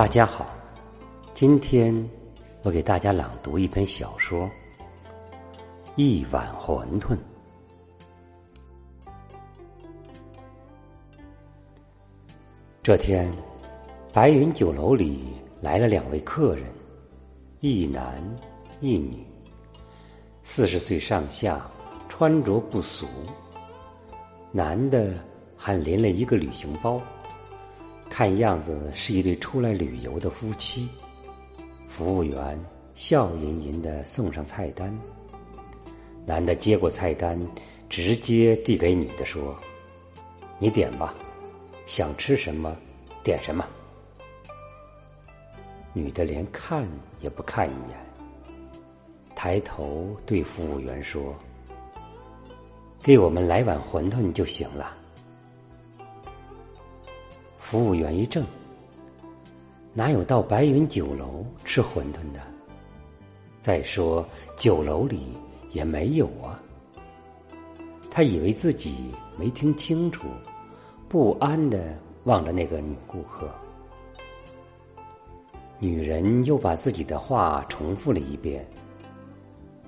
[0.00, 0.46] 大家好，
[1.34, 1.94] 今天
[2.62, 4.46] 我给大家朗读一篇小说
[5.94, 7.08] 《一碗馄饨》。
[12.80, 13.30] 这天，
[14.10, 16.64] 白云酒楼里来了两位客人，
[17.60, 18.24] 一男
[18.80, 19.22] 一女，
[20.42, 21.70] 四十岁上下，
[22.08, 23.06] 穿着不俗。
[24.50, 25.12] 男的
[25.58, 26.98] 还拎了一个旅行包。
[28.20, 30.86] 看样子是一对出来旅游的夫妻。
[31.88, 32.62] 服务员
[32.94, 34.94] 笑吟吟的送上菜单。
[36.26, 37.40] 男的接过菜单，
[37.88, 39.56] 直接递给女的说
[40.60, 41.14] ：“你点吧，
[41.86, 42.76] 想吃什么，
[43.24, 43.66] 点什么。”
[45.94, 46.86] 女的连看
[47.22, 48.54] 也不看一眼，
[49.34, 51.34] 抬头对服务员说
[53.02, 54.94] ：“给我们来碗馄饨就行了。”
[57.70, 58.44] 服务员一怔，
[59.94, 62.40] 哪有到白云酒楼吃馄饨的？
[63.60, 65.38] 再说酒楼里
[65.70, 66.60] 也没有啊。
[68.10, 70.26] 他以为自己没听清楚，
[71.08, 73.48] 不安的望着那个女顾客。
[75.78, 78.66] 女人又把自己的话重复了一遍。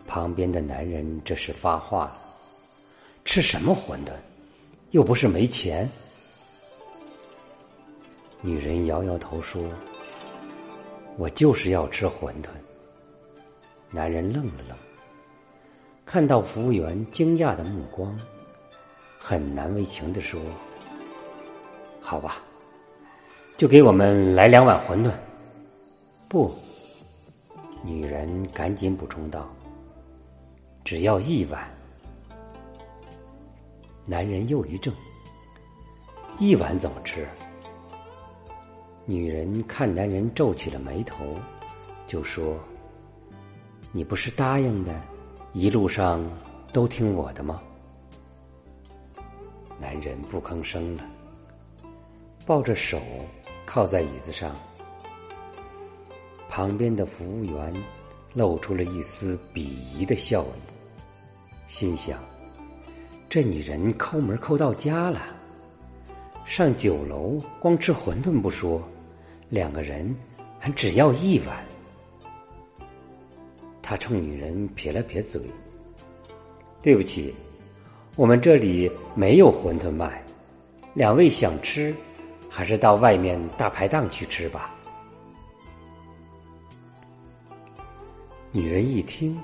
[0.06, 2.18] 旁边的男人这时发话了
[3.26, 4.12] ：“吃什么馄饨？
[4.92, 5.90] 又不是没钱。”
[8.44, 9.62] 女人摇摇头说
[11.16, 12.48] ：“我就是要吃馄饨。”
[13.88, 14.76] 男人愣了愣，
[16.04, 18.18] 看到服务员惊讶的目光，
[19.16, 20.40] 很难为情的说
[22.02, 22.42] ：“好吧，
[23.56, 25.12] 就给我们来两碗馄饨。”
[26.28, 26.52] 不，
[27.84, 29.48] 女人赶紧补充道
[30.82, 31.62] ：“只要一碗。”
[34.04, 34.92] 男人又一怔
[36.40, 37.24] ：“一碗怎么吃？”
[39.04, 41.24] 女人看男人皱起了眉头，
[42.06, 42.56] 就说
[43.90, 44.94] ：“你不是答应的，
[45.52, 46.24] 一路上
[46.72, 47.60] 都听我的吗？”
[49.80, 51.04] 男人不吭声了，
[52.46, 53.00] 抱着手
[53.66, 54.54] 靠在椅子上。
[56.48, 57.74] 旁边的服务员
[58.34, 60.46] 露出了一丝鄙夷的笑意，
[61.66, 62.20] 心想
[63.28, 65.20] ：“这女人抠门抠到家了。”
[66.44, 68.82] 上酒楼光吃馄饨不说，
[69.52, 70.16] 两个人
[70.58, 71.62] 还只要一碗。
[73.82, 75.42] 他冲女人撇了撇嘴
[76.80, 77.34] ：“对不起，
[78.16, 80.24] 我们这里没有馄饨卖。
[80.94, 81.94] 两位想吃，
[82.48, 84.74] 还是到外面大排档去吃吧。”
[88.52, 89.38] 女人一听，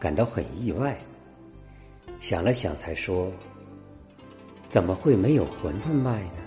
[0.00, 0.96] 感到很意外，
[2.20, 3.30] 想了想，才说。
[4.70, 6.40] 怎么会没有馄饨卖呢？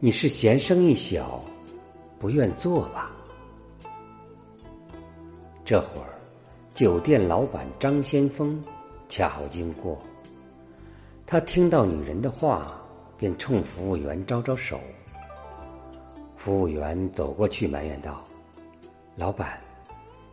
[0.00, 1.40] 你是嫌生意小，
[2.22, 3.10] 不愿做吧？
[5.64, 6.14] 这会儿，
[6.72, 8.62] 酒店老板张先锋
[9.08, 10.00] 恰好经过，
[11.26, 12.80] 他听到女人的话，
[13.18, 14.78] 便冲服务员招招手。
[16.36, 18.24] 服务员走过去埋怨道
[19.18, 19.58] ：“老板，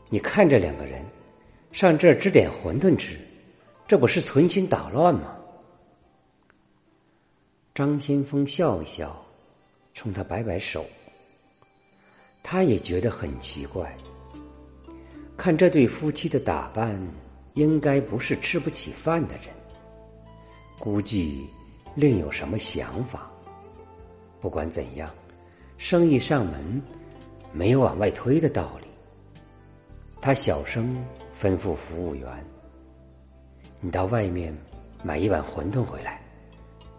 [0.09, 1.03] 你看这两个人，
[1.71, 3.19] 上这儿只点馄饨吃，
[3.88, 5.35] 这不是存心捣乱吗？”
[7.73, 9.25] 张先锋笑一笑，
[9.95, 10.85] 冲他摆摆手。
[12.41, 13.95] 他也觉得很奇怪，
[15.38, 17.00] 看这对夫妻的打扮，
[17.53, 19.45] 应该不是吃不起饭的人，
[20.79, 21.47] 估计
[21.95, 23.29] 另有什么想法。
[24.41, 25.09] 不管怎样，
[25.77, 26.81] 生意上门，
[27.51, 28.88] 没有往外推的道理。
[30.21, 30.97] 他小声
[31.39, 32.27] 吩咐服务员
[33.79, 34.57] ：“你到外面
[35.03, 36.21] 买一碗馄饨回来。”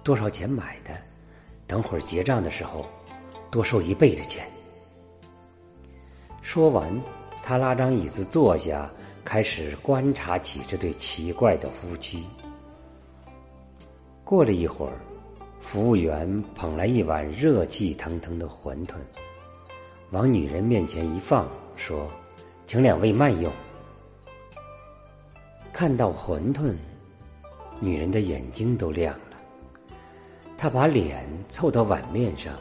[0.05, 0.97] 多少钱买的？
[1.67, 2.87] 等会儿结账的时候，
[3.51, 4.47] 多收一倍的钱。
[6.43, 6.89] 说完，
[7.43, 8.91] 他拉张椅子坐下，
[9.25, 12.25] 开始观察起这对奇怪的夫妻。
[14.25, 14.93] 过了一会儿，
[15.61, 18.95] 服务员捧来一碗热气腾腾的馄饨，
[20.11, 22.07] 往女人面前一放，说
[22.65, 23.53] ：“请两位慢用。”
[25.73, 26.75] 看到馄饨，
[27.79, 29.37] 女人的眼睛都亮了。
[30.57, 32.55] 她把脸凑到碗面上，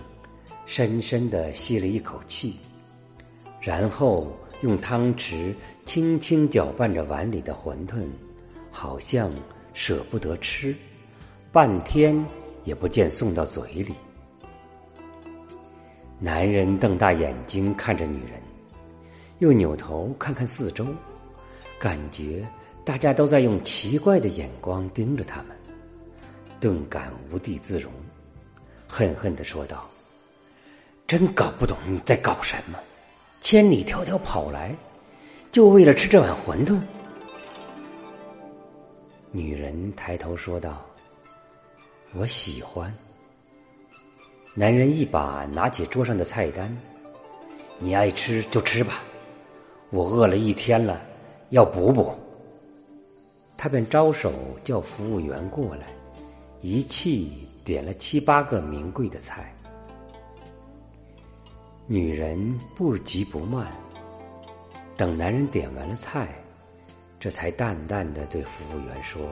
[0.66, 2.58] 深深的吸了一口气，
[3.60, 4.28] 然后
[4.62, 5.54] 用汤匙
[5.86, 8.04] 轻轻搅拌着碗里的馄饨，
[8.72, 9.32] 好像
[9.74, 10.76] 舍不得吃，
[11.52, 12.26] 半天
[12.64, 13.94] 也不见送到嘴里。
[16.20, 18.42] 男人瞪大眼睛看着女人，
[19.40, 20.86] 又扭头看看四周，
[21.80, 22.46] 感觉
[22.84, 25.56] 大家都在用奇怪的眼光盯着他们。
[26.60, 27.90] 顿感无地自容，
[28.86, 29.90] 恨恨的说道
[31.08, 32.78] ：“真搞不懂你在搞什么，
[33.42, 34.76] 千里迢迢跑来，
[35.52, 36.80] 就为了吃这碗馄饨。”
[39.32, 40.84] 女人抬头说道
[42.14, 42.94] ：“我喜欢。”
[44.56, 46.76] 男人一把拿起桌上的菜单
[47.78, 49.02] ：“你爱吃就吃吧，
[49.92, 51.02] 我饿了一天了，
[51.50, 52.12] 要补补。”
[53.56, 54.34] 他便招手
[54.64, 55.88] 叫服务员过来，
[56.62, 59.54] 一气点了七八个名贵的菜。
[61.92, 63.66] 女人不急不慢，
[64.96, 66.30] 等男人点完了菜。
[67.20, 69.28] 这才淡淡的对服务员说：“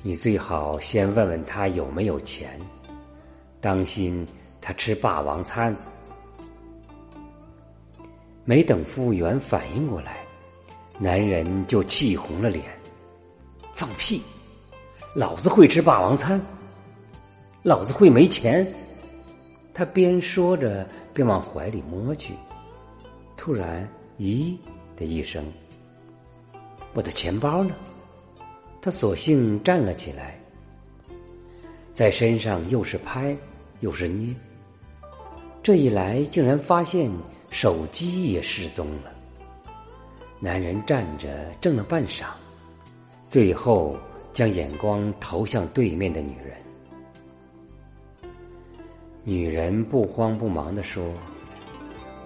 [0.00, 2.56] 你最好先问问他有没有钱，
[3.60, 4.24] 当心
[4.60, 5.76] 他吃霸王餐。”
[8.46, 10.18] 没等服务员反应过来，
[11.00, 12.64] 男人就气红了脸
[13.74, 14.22] ：“放屁！
[15.16, 16.40] 老子会吃霸王餐，
[17.64, 18.64] 老子会没钱。”
[19.80, 22.34] 他边说着边往怀里摸去，
[23.34, 23.88] 突然
[24.20, 24.54] “咦”
[24.94, 25.42] 的一声。
[26.92, 27.74] 我的钱包呢？
[28.82, 30.38] 他索性站了起来，
[31.92, 33.34] 在身上又是拍
[33.80, 34.34] 又是捏，
[35.62, 37.10] 这一来竟然发现
[37.48, 39.10] 手机也失踪了。
[40.38, 42.24] 男人站着怔了半晌，
[43.24, 43.96] 最后
[44.30, 46.54] 将眼光投向对面的女人。
[49.22, 51.12] 女人不慌不忙的说：“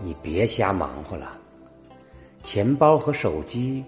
[0.02, 1.38] 你别瞎忙活了，
[2.42, 3.84] 钱包和手机。”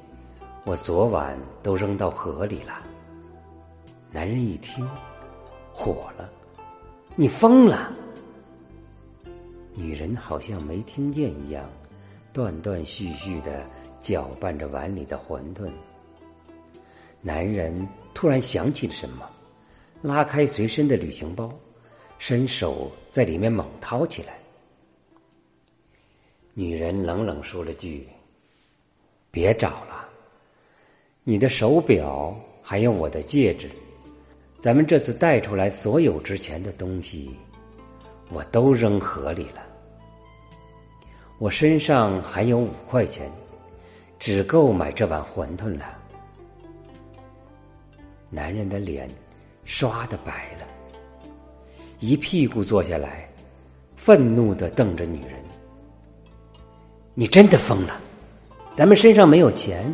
[0.67, 2.83] 我昨晚都扔到河里了。
[4.11, 4.85] 男人一听，
[5.73, 6.29] 火了
[7.15, 7.93] ：“你疯了！”
[9.73, 11.65] 女人好像没听见一样，
[12.33, 13.65] 断断续续的
[14.01, 15.71] 搅拌着碗里的馄饨。
[17.23, 19.31] 男人突然想起了什么，
[20.03, 21.49] 拉开随身的旅行包，
[22.19, 24.39] 伸手在里面猛掏起来。
[26.55, 28.09] 女人冷冷说了句
[29.31, 30.09] ：“别找了。”
[31.29, 33.69] 你的手表，还有我的戒指，
[34.59, 37.37] 咱们这次带出来所有值钱的东西，
[38.31, 39.67] 我都扔河里了。
[41.39, 43.31] 我身上还有五块钱，
[44.19, 45.99] 只够买这碗馄饨了。
[48.31, 49.09] 男人的脸
[49.65, 50.67] 刷的白了，
[51.99, 53.29] 一屁股坐下来，
[53.97, 55.33] 愤怒的瞪着女人
[57.15, 58.01] ：“你真的疯了？
[58.77, 59.93] 咱们身上没有钱。”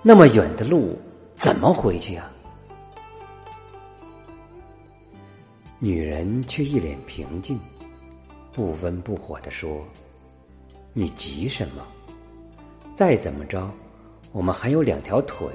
[0.00, 0.96] 那么远的路
[1.34, 2.30] 怎么回去啊？
[5.80, 7.58] 女人却一脸平静，
[8.52, 9.84] 不温不火的说
[10.94, 11.84] ：“你急什么？
[12.94, 13.68] 再怎么着，
[14.30, 15.48] 我们还有两条腿，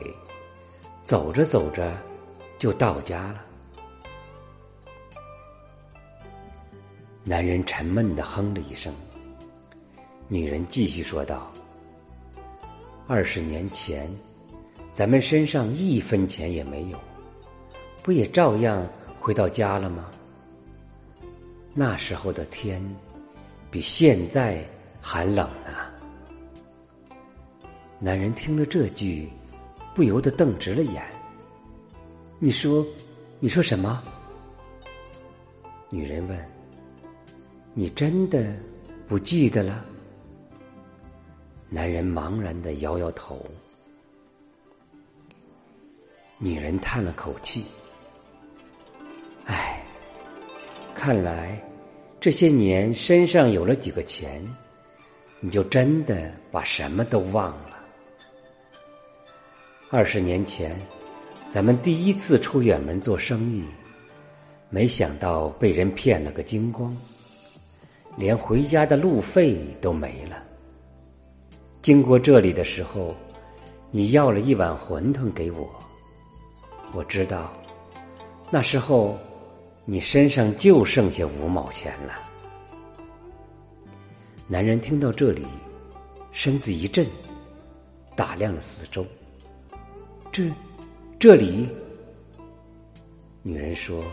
[1.05, 1.91] 走着走着
[2.59, 3.41] 就到家了。”
[7.25, 8.93] 男人沉闷的哼了一声，
[10.27, 11.51] 女人继续说道
[13.07, 14.09] ：“二十年前。”
[14.93, 16.99] 咱们身上一分钱也没有，
[18.03, 18.87] 不也照样
[19.19, 20.11] 回到家了吗？
[21.73, 22.79] 那时候的天
[23.71, 24.63] 比现在
[25.01, 25.71] 还冷呢。
[27.97, 29.27] 男人听了这句，
[29.95, 31.03] 不由得瞪直了眼。
[32.37, 32.85] 你说，
[33.39, 33.99] 你说什么？
[35.89, 36.52] 女人问。
[37.75, 38.55] 你真的
[39.07, 39.83] 不记得了？
[41.69, 43.43] 男人茫然的摇摇头。
[46.37, 47.65] 女人叹了口气
[49.45, 49.83] ：“唉，
[50.93, 51.59] 看来
[52.19, 54.45] 这些年身上有了几个钱，
[55.39, 57.79] 你就真的把什么都忘了。
[59.89, 60.79] 二十年前，
[61.49, 63.63] 咱们第一次出远门做生意，
[64.69, 66.95] 没想到被人骗了个精光，
[68.17, 70.41] 连回家的路费都没了。
[71.81, 73.13] 经过这里的时候，
[73.91, 75.69] 你要了一碗馄饨给我。”
[76.95, 77.51] 我知道，
[78.51, 79.17] 那时候
[79.83, 82.13] 你身上就剩下五毛钱了。
[84.47, 85.43] 男人听到这里，
[86.31, 87.07] 身子一震，
[88.15, 89.03] 打量了四周。
[90.31, 90.51] 这，
[91.17, 91.67] 这里。
[93.41, 94.03] 女人说：“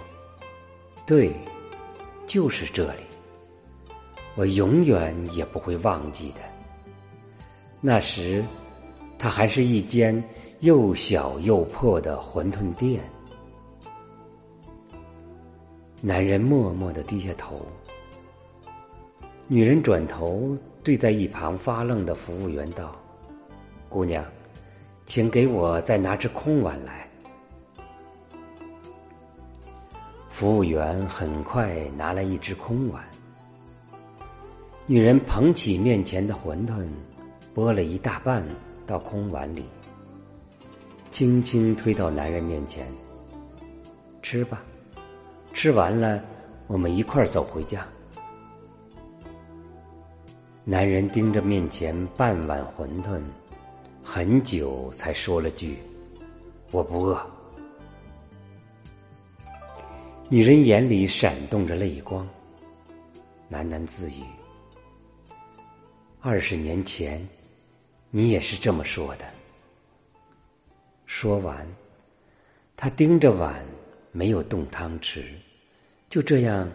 [1.07, 1.31] 对，
[2.27, 3.03] 就是这里。
[4.37, 6.41] 我永远也不会忘记的。
[7.81, 8.45] 那时，
[9.19, 10.23] 它还是一间。”
[10.61, 13.03] 又小又破的馄饨店，
[16.03, 17.65] 男人默默的低下头。
[19.47, 22.95] 女人转头对在一旁发愣的服务员道
[23.89, 24.23] ：“姑娘，
[25.07, 27.09] 请给我再拿只空碗来。”
[30.29, 33.03] 服务员很快拿来一只空碗，
[34.91, 36.85] 女人捧起面前的馄饨，
[37.55, 38.45] 拨了一大半
[38.89, 39.63] 到空碗里，
[41.13, 42.85] 轻轻推到男人面前
[44.21, 44.65] ：“吃吧，
[45.53, 46.21] 吃完了，
[46.67, 47.87] 我们一块儿走回家。”
[50.67, 53.21] 男人盯着面前半碗馄饨，
[54.03, 55.79] 很久才说了句
[56.73, 57.25] ：“我不饿。”
[60.29, 62.29] 女人眼里闪动着泪光，
[63.53, 64.25] 喃喃自语
[66.23, 67.27] ：“二十年前，
[68.11, 69.25] 你也是这么说的。”
[71.07, 71.67] 说完，
[72.77, 73.65] 他盯着碗，
[74.13, 75.25] 没有动汤匙，
[76.11, 76.71] 就这样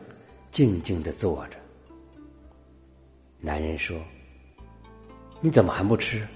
[0.49, 1.57] 静静的坐着。
[3.39, 3.95] 男人说
[5.41, 6.27] ：“你怎么还不吃？”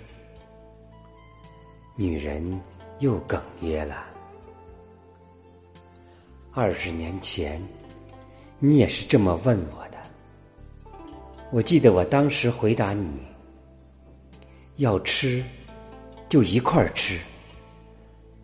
[1.97, 2.61] 女人
[2.99, 4.05] 又哽咽了。
[6.51, 7.59] 二十年前，
[8.59, 9.88] 你也是这么问我。
[11.51, 13.09] 我记得我当时回答你：
[14.75, 15.43] 要吃，
[16.29, 17.17] 就一块儿吃；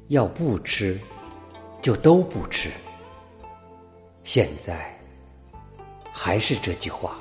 [0.08, 1.00] 要不吃，
[1.84, 2.72] 就都不吃。
[4.24, 4.98] 现在，
[6.12, 7.18] 还是这句话。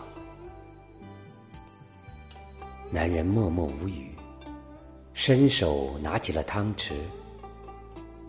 [2.91, 4.09] 男人默默无语，
[5.13, 6.93] 伸手拿起了汤匙。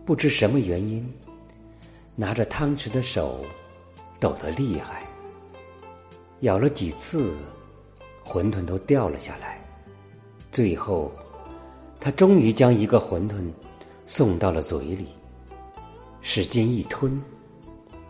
[0.06, 1.10] 不知什么原因，
[2.18, 3.46] 拿着汤匙的手
[4.20, 5.04] 抖得厉害，
[6.42, 7.34] 咬了几次，
[8.26, 9.60] 馄饨都掉了下来。
[10.52, 11.12] 最后，
[12.00, 13.36] 他终于将一个馄饨
[14.06, 15.08] 送到了嘴里，
[16.22, 17.22] 使劲一吞，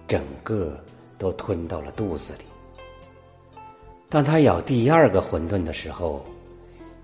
[0.08, 0.78] 整个
[1.18, 2.46] 都吞到了肚子里。
[4.10, 6.26] 当他咬第二个馄饨的时候，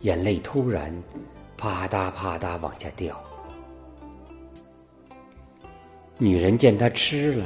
[0.01, 0.93] 眼泪突然
[1.57, 3.19] 啪嗒啪嗒往下掉。
[6.17, 7.45] 女人见他吃了，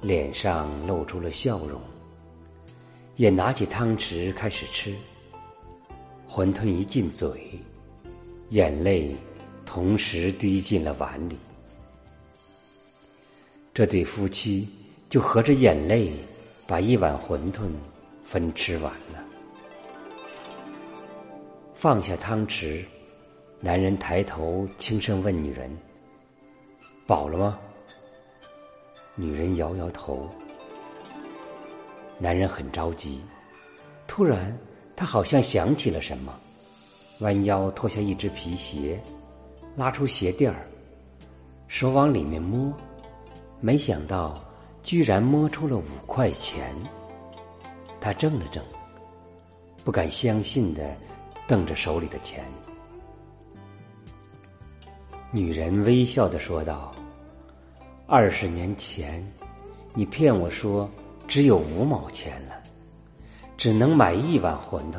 [0.00, 1.80] 脸上露出了笑容，
[3.20, 4.96] 也拿起汤匙开始吃。
[6.26, 7.60] 馄饨一进嘴，
[8.48, 9.14] 眼泪
[9.66, 11.36] 同时滴进了碗里。
[13.74, 14.66] 这对夫妻
[15.10, 16.14] 就合着眼泪，
[16.66, 17.70] 把一碗馄饨
[18.24, 19.22] 分吃完了。
[21.74, 22.82] 放下汤匙，
[23.60, 25.70] 男人抬头轻声问女人
[27.06, 27.58] ：“饱了吗？”
[29.14, 30.26] 女人摇摇头。
[32.20, 33.20] 男人很着急，
[34.06, 34.56] 突然
[34.94, 36.32] 他好像想起了什么，
[37.20, 39.00] 弯腰脱下一只皮鞋，
[39.74, 40.64] 拉出鞋垫儿，
[41.66, 42.72] 手往里面摸，
[43.60, 44.40] 没想到
[44.82, 46.72] 居然摸出了五块钱。
[48.00, 48.62] 他怔了怔，
[49.84, 50.96] 不敢相信的。
[51.48, 52.44] 瞪着手里的钱，
[55.32, 56.92] 女人微笑的说道
[58.06, 59.20] ：“二十年前，
[59.92, 60.88] 你骗我说
[61.30, 62.60] 只有五毛钱了，
[63.56, 64.98] 只能买一碗馄饨。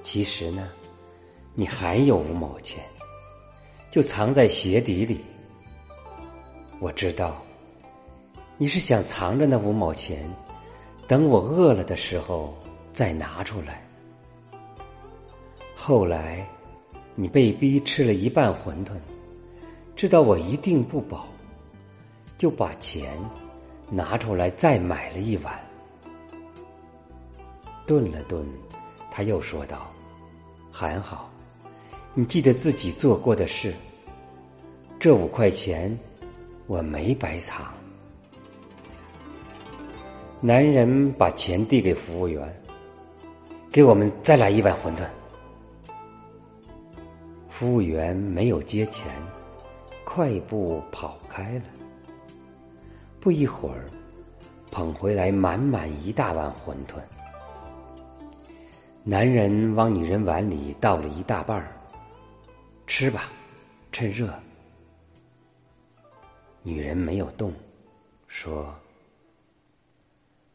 [0.00, 0.70] 其实呢，
[1.54, 2.82] 你还有五毛钱，
[3.90, 5.20] 就藏在鞋底里。
[6.78, 7.36] 我知道，
[8.56, 10.18] 你是想藏着那五毛钱，
[11.06, 12.56] 等我饿了的时候
[12.90, 13.86] 再拿出来。”
[15.76, 16.48] 后来，
[17.14, 18.92] 你被逼吃了一半馄饨，
[19.94, 21.28] 知道我一定不饱，
[22.38, 23.12] 就把钱
[23.90, 25.58] 拿出来再买了一碗。
[27.86, 28.46] 顿了顿，
[29.10, 29.90] 他又说道
[30.70, 31.28] ：“还好，
[32.14, 33.74] 你记得自己做过的事。
[35.00, 35.98] 这五块钱，
[36.66, 37.74] 我没白藏。”
[40.40, 42.62] 男人把钱递给服务员
[43.72, 45.04] ：“给我们再来一碗馄饨。”
[47.48, 49.06] 服务员没有接钱，
[50.04, 51.79] 快步跑开了。
[53.20, 53.84] 不一会儿，
[54.70, 56.98] 捧回来满满一大碗馄饨。
[59.04, 61.72] 男人往女人碗里倒了一大半儿，
[62.86, 63.30] 吃吧，
[63.92, 64.32] 趁热。
[66.62, 67.52] 女人没有动，
[68.26, 68.74] 说：“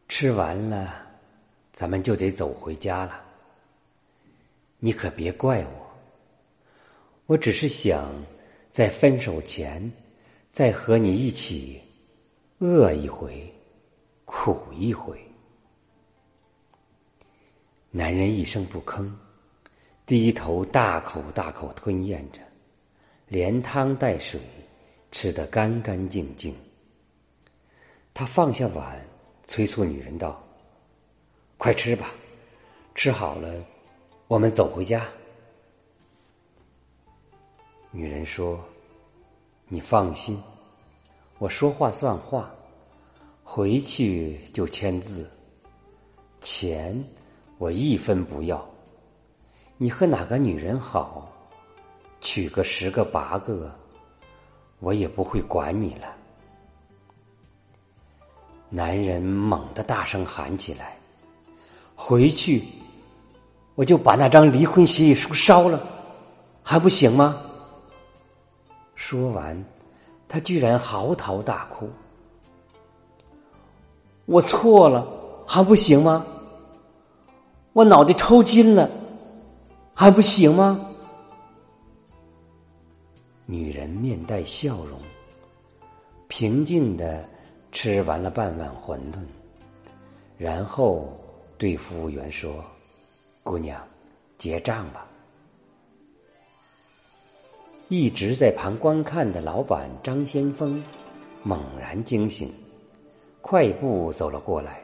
[0.07, 1.05] 吃完了，
[1.72, 3.22] 咱们就得走回家了。
[4.79, 5.86] 你可别怪我。”
[7.27, 8.13] 我只是想，
[8.72, 9.91] 在分手前，
[10.51, 11.81] 再和你一起
[12.59, 13.53] 饿一回，
[14.24, 15.21] 苦一回。
[17.91, 19.12] 男人一声不吭，
[20.05, 22.39] 低头大口大口吞咽着，
[23.27, 24.39] 连汤带水
[25.12, 26.55] 吃得干干净净。
[28.13, 29.05] 他放下碗，
[29.43, 30.41] 催促女人道
[31.59, 32.12] ：“快吃吧，
[32.93, 33.53] 吃好了，
[34.29, 35.05] 我们走回家。”
[37.91, 38.63] 女人说
[39.67, 40.41] ：“你放心，
[41.37, 42.49] 我说话算话，
[43.43, 45.29] 回去就签字，
[46.39, 47.03] 钱
[47.57, 48.65] 我一分不要。
[49.77, 51.29] 你和哪个女人好，
[52.21, 53.69] 娶个十个八个，
[54.79, 56.15] 我也不会管你了。
[58.69, 60.97] 男人猛地大声喊起来
[61.95, 62.63] ：“回去，
[63.75, 65.85] 我就把那张离婚协议书烧了，
[66.63, 67.41] 还不行吗？”
[68.95, 69.63] 说完，
[70.35, 71.89] 他居然嚎啕大哭。
[74.25, 75.07] 我错了，
[75.47, 76.25] 还不行吗？
[77.71, 78.89] 我脑袋抽筋了，
[79.93, 80.85] 还不行吗？
[83.45, 84.99] 女人面带笑容，
[86.27, 87.23] 平静的
[87.71, 89.19] 吃完了半碗馄饨，
[90.37, 91.07] 然后
[91.57, 92.61] 对服务员说
[93.41, 93.81] ：“姑娘，
[94.37, 95.07] 结账吧。”
[97.87, 100.83] 一直在旁观看的老板张先锋
[101.43, 102.51] 猛然惊醒。
[103.41, 104.81] 快步走了过来，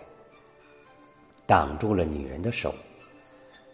[1.47, 2.71] 挡住了女人的手，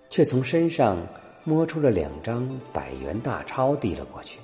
[0.10, 0.98] 却从身上
[1.44, 4.40] 摸出了两张百元大钞递了过去。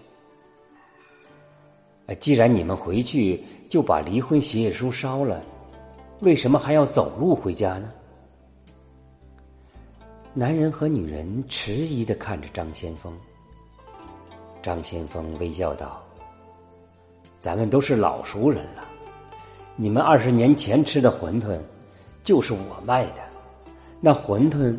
[2.19, 5.41] 既然你们回去就把离婚协议书烧了，
[6.19, 7.89] 为什么还要走路回家呢？
[10.33, 13.17] 男人和女人迟疑的看着张先锋。
[14.63, 16.01] 张先锋微笑道
[17.37, 18.87] ：“咱们都是老熟人了。”
[19.75, 21.59] 你们二十年前吃的馄饨，
[22.23, 23.21] 就是我卖的。
[23.99, 24.77] 那馄饨，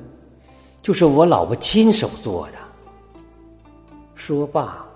[0.81, 2.59] 就是我老婆亲手做的。
[4.15, 4.87] 说罢，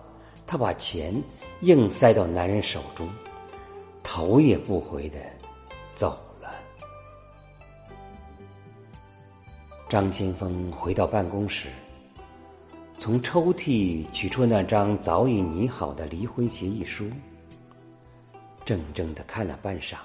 [0.47, 1.15] 他把钱
[1.61, 3.07] 硬塞到男人手中，
[4.03, 5.19] 头也不回的
[5.93, 6.49] 走了。
[9.89, 11.69] 张先锋回到办公室，
[12.99, 17.09] 从抽屉取出那张早已拟好的离婚协议书。
[18.67, 19.97] 怔怔的看了半晌，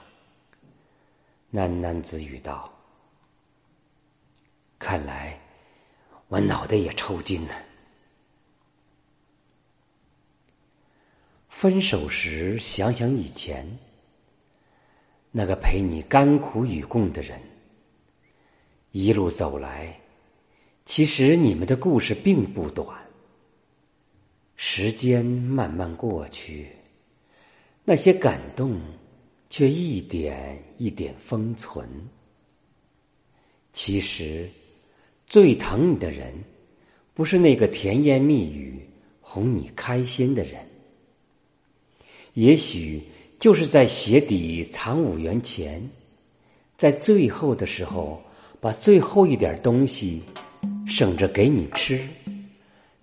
[1.52, 2.72] 喃喃自语道
[4.78, 5.38] ：“看来
[6.28, 7.56] 我脑袋也抽筋了。”
[11.50, 13.68] 分手时想想以前
[15.32, 17.42] 那个陪你甘苦与共的人，
[18.92, 20.00] 一路走来，
[20.86, 22.88] 其实你们的故事并不短。
[24.56, 26.68] 时间慢慢过去。
[27.86, 28.80] 那些感动，
[29.50, 31.88] 却一点一点封存。
[33.74, 34.50] 其实，
[35.26, 36.34] 最疼你的人，
[37.14, 38.80] 不是那个甜言蜜语
[39.20, 40.66] 哄你开心的人，
[42.36, 43.02] 也许
[43.40, 45.82] 就是在鞋底藏五元钱，
[46.78, 48.22] 在最后的时候
[48.62, 50.22] 把最后一点东西
[50.86, 52.00] 省着给你吃，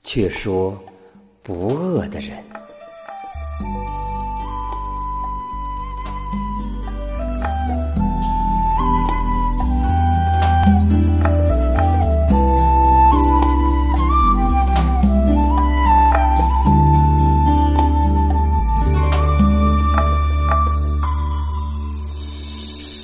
[0.05, 0.79] 却说
[1.43, 2.43] 不饿的人。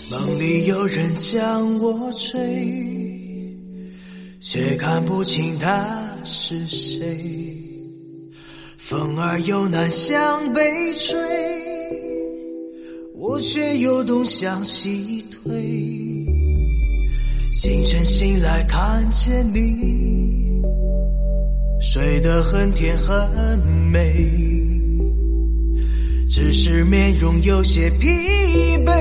[0.08, 2.85] 梦里有人将我追，
[4.48, 7.20] 却看不清他是谁。
[8.78, 10.62] 风儿有南向北
[10.94, 11.18] 吹，
[13.12, 15.52] 我却又东向西退。
[17.52, 20.62] 清晨醒来看见你，
[21.80, 23.58] 睡得很甜很
[23.90, 24.30] 美，
[26.30, 28.08] 只是面容有些疲
[28.86, 28.94] 惫。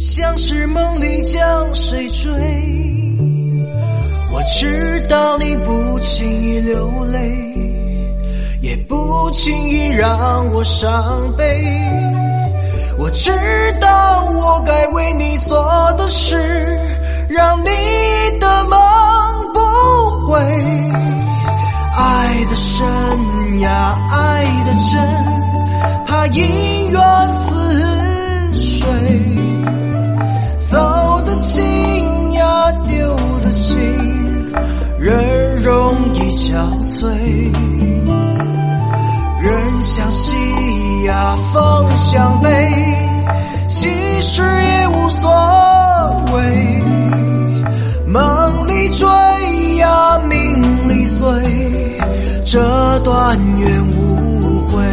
[0.00, 2.81] 像是梦里将谁追？
[4.32, 7.18] 我知道你不轻易流泪，
[8.62, 11.44] 也不轻易让我伤悲。
[12.98, 13.30] 我知
[13.80, 16.36] 道我该为你做的事，
[17.28, 17.68] 让你
[18.40, 18.78] 的梦
[19.52, 19.60] 不
[20.26, 20.40] 悔。
[21.94, 24.98] 爱的深呀，爱的真，
[26.06, 28.88] 怕姻缘似水。
[30.58, 31.62] 走得近
[36.36, 36.54] 憔
[36.86, 37.06] 悴。
[39.42, 40.36] 人向西
[41.06, 42.48] 呀，风向北，
[43.68, 43.88] 其
[44.22, 45.30] 实也无所
[46.32, 46.82] 谓。
[48.06, 49.08] 梦里追
[49.78, 51.26] 呀，命里碎，
[52.44, 54.84] 这段缘无悔。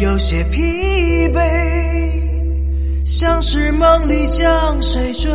[0.00, 1.40] 有些疲惫，
[3.04, 5.30] 像是梦里将谁追。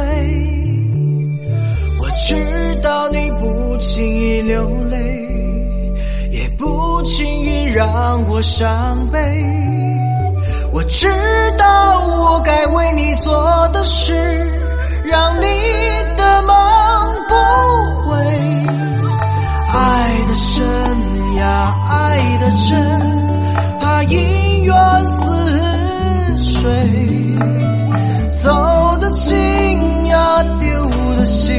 [1.99, 2.36] 我知
[2.82, 4.97] 道你不轻易流泪，
[6.32, 9.19] 也不轻易让我伤悲。
[10.73, 11.08] 我知
[11.60, 14.51] 道我该为你做的事。
[15.06, 15.45] 让你
[16.17, 16.56] 的梦
[17.28, 17.36] 不
[18.10, 18.17] 会
[19.71, 20.65] 爱的深
[21.36, 22.73] 呀，爱的真，
[23.80, 24.44] 怕一
[25.08, 26.69] 似水，
[28.43, 30.67] 走的轻呀，丢
[31.15, 31.54] 的心，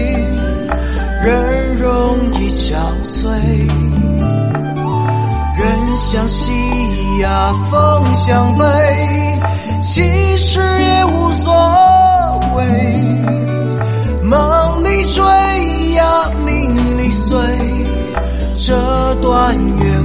[1.23, 1.91] 人容
[2.35, 2.75] 易憔
[3.09, 3.23] 悴。
[5.59, 6.53] 人向西
[7.21, 8.65] 呀，风向北，
[9.83, 10.03] 其
[10.37, 11.53] 实也无所
[12.55, 12.63] 谓。
[14.23, 15.25] 梦里追
[15.95, 17.39] 呀，命里碎，
[18.55, 19.96] 这段缘。